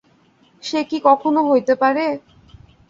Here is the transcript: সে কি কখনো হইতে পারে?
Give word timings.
সে 0.63 0.79
কি 0.89 0.97
কখনো 1.07 1.39
হইতে 1.49 1.73
পারে? 1.81 2.05